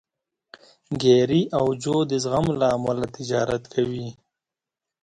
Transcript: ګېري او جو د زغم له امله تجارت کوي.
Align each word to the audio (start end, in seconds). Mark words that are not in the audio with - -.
ګېري 1.01 1.41
او 1.57 1.65
جو 1.81 1.95
د 2.09 2.11
زغم 2.23 2.45
له 2.59 2.67
امله 2.77 3.05
تجارت 3.15 3.63
کوي. 3.73 4.07